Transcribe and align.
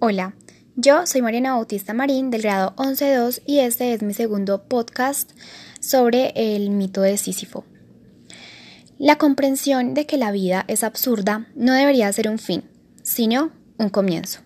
Hola, 0.00 0.36
yo 0.76 1.08
soy 1.08 1.22
Mariana 1.22 1.54
Bautista 1.54 1.92
Marín 1.92 2.30
del 2.30 2.42
grado 2.42 2.72
11.2 2.76 3.42
y 3.44 3.58
este 3.58 3.92
es 3.92 4.02
mi 4.04 4.14
segundo 4.14 4.62
podcast 4.62 5.32
sobre 5.80 6.32
el 6.36 6.70
mito 6.70 7.00
de 7.00 7.16
Sísifo. 7.16 7.64
La 8.96 9.18
comprensión 9.18 9.94
de 9.94 10.06
que 10.06 10.16
la 10.16 10.30
vida 10.30 10.64
es 10.68 10.84
absurda 10.84 11.48
no 11.56 11.72
debería 11.72 12.12
ser 12.12 12.28
un 12.28 12.38
fin, 12.38 12.62
sino 13.02 13.50
un 13.76 13.88
comienzo. 13.88 14.38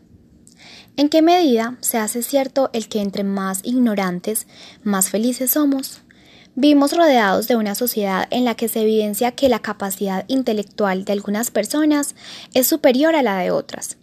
¿En 0.97 1.11
qué 1.11 1.21
medida 1.21 1.77
se 1.83 1.99
hace 1.99 2.23
cierto 2.23 2.71
el 2.73 2.89
que 2.89 3.03
entre 3.03 3.23
más 3.23 3.61
ignorantes, 3.63 4.47
más 4.83 5.11
felices 5.11 5.51
somos? 5.51 6.01
Vivimos 6.55 6.97
rodeados 6.97 7.47
de 7.47 7.57
una 7.57 7.75
sociedad 7.75 8.27
en 8.31 8.47
la 8.47 8.55
que 8.55 8.69
se 8.69 8.81
evidencia 8.81 9.33
que 9.33 9.51
la 9.51 9.59
capacidad 9.59 10.25
intelectual 10.29 11.05
de 11.05 11.13
algunas 11.13 11.51
personas 11.51 12.15
es 12.55 12.67
superior 12.67 13.15
a 13.15 13.23
la 13.23 13.37
de 13.37 13.51
otras, 13.51 13.99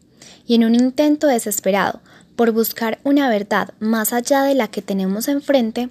y 0.49 0.55
en 0.55 0.65
un 0.65 0.73
intento 0.73 1.27
desesperado 1.27 2.01
por 2.35 2.51
buscar 2.51 2.97
una 3.03 3.29
verdad 3.29 3.69
más 3.79 4.13
allá 4.13 4.41
de 4.41 4.55
la 4.55 4.67
que 4.67 4.81
tenemos 4.81 5.27
enfrente, 5.27 5.89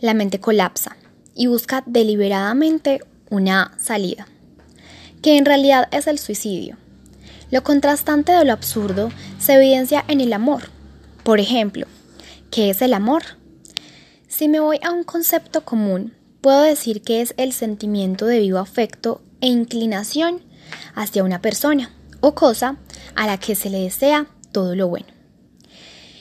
la 0.00 0.14
mente 0.14 0.38
colapsa 0.38 0.96
y 1.34 1.48
busca 1.48 1.82
deliberadamente 1.84 3.00
una 3.28 3.74
salida, 3.76 4.28
que 5.20 5.36
en 5.36 5.44
realidad 5.44 5.88
es 5.90 6.06
el 6.06 6.20
suicidio. 6.20 6.76
Lo 7.50 7.64
contrastante 7.64 8.30
de 8.30 8.44
lo 8.44 8.52
absurdo 8.52 9.10
se 9.40 9.54
evidencia 9.54 10.04
en 10.06 10.20
el 10.20 10.32
amor. 10.32 10.70
Por 11.24 11.40
ejemplo, 11.40 11.88
¿qué 12.52 12.70
es 12.70 12.80
el 12.82 12.94
amor? 12.94 13.24
Si 14.28 14.46
me 14.46 14.60
voy 14.60 14.78
a 14.84 14.92
un 14.92 15.02
concepto 15.02 15.64
común, 15.64 16.14
puedo 16.40 16.62
decir 16.62 17.02
que 17.02 17.20
es 17.20 17.34
el 17.36 17.52
sentimiento 17.52 18.26
de 18.26 18.38
vivo 18.38 18.58
afecto 18.58 19.22
e 19.40 19.48
inclinación 19.48 20.40
hacia 20.94 21.24
una 21.24 21.42
persona 21.42 21.90
o 22.20 22.36
cosa 22.36 22.76
a 23.14 23.26
la 23.26 23.38
que 23.38 23.54
se 23.54 23.70
le 23.70 23.80
desea 23.80 24.26
todo 24.52 24.74
lo 24.74 24.88
bueno 24.88 25.18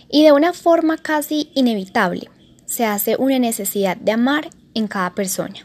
y 0.09 0.23
de 0.23 0.31
una 0.31 0.53
forma 0.53 0.97
casi 0.97 1.51
inevitable 1.53 2.29
se 2.65 2.85
hace 2.85 3.15
una 3.17 3.39
necesidad 3.39 3.97
de 3.97 4.11
amar 4.11 4.49
en 4.73 4.87
cada 4.87 5.15
persona. 5.15 5.55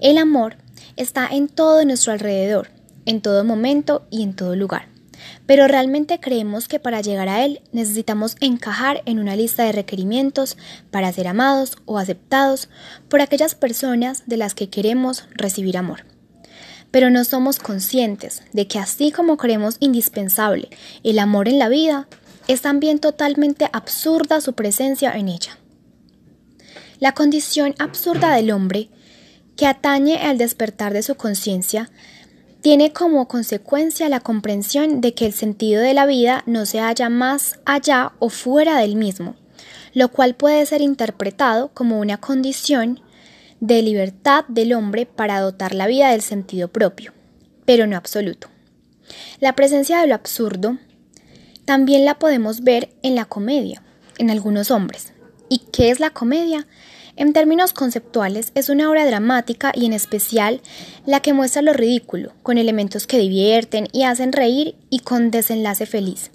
El 0.00 0.18
amor 0.18 0.56
está 0.96 1.26
en 1.26 1.48
todo 1.48 1.84
nuestro 1.84 2.12
alrededor, 2.12 2.70
en 3.06 3.20
todo 3.20 3.44
momento 3.44 4.06
y 4.10 4.22
en 4.22 4.34
todo 4.34 4.54
lugar. 4.54 4.88
Pero 5.46 5.66
realmente 5.66 6.20
creemos 6.20 6.68
que 6.68 6.78
para 6.78 7.00
llegar 7.00 7.28
a 7.28 7.44
él 7.44 7.62
necesitamos 7.72 8.36
encajar 8.40 9.02
en 9.04 9.18
una 9.18 9.34
lista 9.34 9.64
de 9.64 9.72
requerimientos 9.72 10.56
para 10.90 11.12
ser 11.12 11.26
amados 11.26 11.76
o 11.86 11.98
aceptados 11.98 12.68
por 13.08 13.20
aquellas 13.20 13.54
personas 13.54 14.24
de 14.26 14.36
las 14.36 14.54
que 14.54 14.70
queremos 14.70 15.24
recibir 15.34 15.76
amor. 15.76 16.04
Pero 16.90 17.10
no 17.10 17.24
somos 17.24 17.58
conscientes 17.58 18.42
de 18.52 18.66
que 18.66 18.78
así 18.78 19.12
como 19.12 19.36
creemos 19.36 19.76
indispensable 19.80 20.70
el 21.02 21.18
amor 21.18 21.48
en 21.48 21.58
la 21.58 21.68
vida, 21.68 22.08
es 22.46 22.62
también 22.62 22.98
totalmente 22.98 23.68
absurda 23.72 24.40
su 24.40 24.54
presencia 24.54 25.12
en 25.12 25.28
ella. 25.28 25.58
La 26.98 27.12
condición 27.12 27.74
absurda 27.78 28.34
del 28.34 28.50
hombre, 28.50 28.88
que 29.56 29.66
atañe 29.66 30.16
al 30.16 30.38
despertar 30.38 30.92
de 30.92 31.02
su 31.02 31.14
conciencia, 31.14 31.90
tiene 32.60 32.92
como 32.92 33.28
consecuencia 33.28 34.08
la 34.08 34.20
comprensión 34.20 35.00
de 35.00 35.14
que 35.14 35.26
el 35.26 35.32
sentido 35.32 35.80
de 35.80 35.94
la 35.94 36.06
vida 36.06 36.42
no 36.46 36.66
se 36.66 36.80
halla 36.80 37.08
más 37.08 37.60
allá 37.64 38.12
o 38.18 38.30
fuera 38.30 38.78
del 38.78 38.96
mismo, 38.96 39.36
lo 39.94 40.10
cual 40.10 40.34
puede 40.34 40.66
ser 40.66 40.80
interpretado 40.80 41.70
como 41.72 42.00
una 42.00 42.18
condición 42.18 43.00
de 43.60 43.82
libertad 43.82 44.44
del 44.48 44.72
hombre 44.72 45.06
para 45.06 45.40
dotar 45.40 45.74
la 45.74 45.86
vida 45.86 46.10
del 46.10 46.22
sentido 46.22 46.68
propio, 46.68 47.12
pero 47.64 47.86
no 47.86 47.96
absoluto. 47.96 48.48
La 49.40 49.54
presencia 49.54 50.00
de 50.00 50.06
lo 50.06 50.14
absurdo 50.14 50.78
también 51.64 52.04
la 52.04 52.18
podemos 52.18 52.62
ver 52.62 52.90
en 53.02 53.14
la 53.14 53.24
comedia, 53.24 53.82
en 54.18 54.30
algunos 54.30 54.70
hombres. 54.70 55.12
¿Y 55.48 55.58
qué 55.72 55.90
es 55.90 56.00
la 56.00 56.10
comedia? 56.10 56.66
En 57.16 57.32
términos 57.32 57.72
conceptuales, 57.72 58.52
es 58.54 58.68
una 58.68 58.88
obra 58.88 59.04
dramática 59.04 59.72
y 59.74 59.86
en 59.86 59.92
especial 59.92 60.60
la 61.04 61.20
que 61.20 61.32
muestra 61.32 61.62
lo 61.62 61.72
ridículo, 61.72 62.32
con 62.44 62.58
elementos 62.58 63.08
que 63.08 63.18
divierten 63.18 63.88
y 63.92 64.04
hacen 64.04 64.32
reír 64.32 64.76
y 64.88 65.00
con 65.00 65.32
desenlace 65.32 65.84
feliz. 65.84 66.30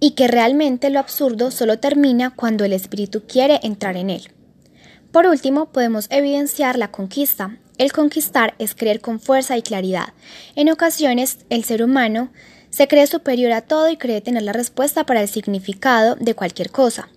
Y 0.00 0.12
que 0.12 0.28
realmente 0.28 0.88
lo 0.88 0.98
absurdo 0.98 1.50
solo 1.50 1.78
termina 1.78 2.30
cuando 2.34 2.64
el 2.64 2.72
espíritu 2.72 3.24
quiere 3.26 3.60
entrar 3.62 3.96
en 3.96 4.10
él. 4.10 4.30
Por 5.12 5.26
último, 5.26 5.66
podemos 5.66 6.06
evidenciar 6.10 6.78
la 6.78 6.90
conquista. 6.90 7.56
El 7.78 7.92
conquistar 7.92 8.54
es 8.58 8.74
creer 8.74 9.00
con 9.00 9.20
fuerza 9.20 9.56
y 9.56 9.62
claridad. 9.62 10.12
En 10.54 10.70
ocasiones, 10.70 11.38
el 11.48 11.64
ser 11.64 11.82
humano 11.82 12.30
se 12.70 12.88
cree 12.88 13.06
superior 13.06 13.52
a 13.52 13.62
todo 13.62 13.88
y 13.88 13.96
cree 13.96 14.20
tener 14.20 14.42
la 14.42 14.52
respuesta 14.52 15.06
para 15.06 15.22
el 15.22 15.28
significado 15.28 16.16
de 16.16 16.34
cualquier 16.34 16.70
cosa. 16.70 17.08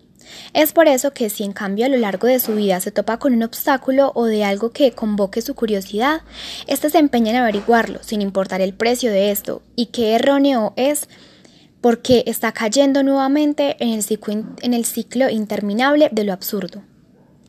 Es 0.54 0.72
por 0.72 0.88
eso 0.88 1.14
que 1.14 1.30
si 1.30 1.44
en 1.44 1.52
cambio 1.52 1.86
a 1.86 1.90
lo 1.90 1.98
largo 1.98 2.28
de 2.28 2.40
su 2.40 2.56
vida 2.56 2.80
se 2.80 2.92
topa 2.92 3.20
con 3.20 3.34
un 3.34 3.44
obstáculo 3.44 4.14
o 4.16 4.26
de 4.26 4.46
algo 4.46 4.72
que 4.72 4.94
convoque 4.94 5.42
su 5.42 5.56
curiosidad, 5.56 6.22
éste 6.68 6.90
se 6.90 7.00
empeña 7.00 7.32
en 7.32 7.38
averiguarlo, 7.38 8.02
sin 8.04 8.22
importar 8.22 8.62
el 8.62 8.74
precio 8.74 9.12
de 9.12 9.32
esto, 9.32 9.62
y 9.76 9.88
qué 9.88 10.16
erróneo 10.16 10.72
es 10.78 11.10
porque 11.82 12.24
está 12.28 12.52
cayendo 12.52 13.04
nuevamente 13.04 13.76
en 13.80 13.90
el, 13.90 14.04
ciclo, 14.04 14.46
en 14.62 14.74
el 14.74 14.86
ciclo 14.86 15.30
interminable 15.30 16.10
de 16.12 16.24
lo 16.24 16.32
absurdo. 16.32 16.84